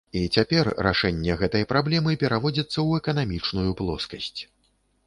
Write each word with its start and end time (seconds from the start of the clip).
І 0.19 0.21
цяпер 0.37 0.69
рашэнне 0.87 1.35
гэтай 1.41 1.67
праблемы 1.75 2.17
пераводзіцца 2.25 2.71
ў 2.71 2.89
эканамічную 3.05 3.71
плоскасць. 3.85 4.37